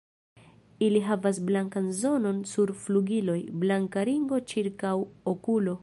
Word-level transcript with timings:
Ili 0.85 1.01
havas 1.09 1.39
blankan 1.49 1.91
zonon 1.99 2.41
sur 2.53 2.73
flugiloj, 2.87 3.39
blanka 3.65 4.09
ringo 4.11 4.45
ĉirkaŭ 4.53 4.99
okulo. 5.35 5.79